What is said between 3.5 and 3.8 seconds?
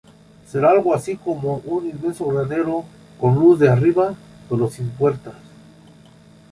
de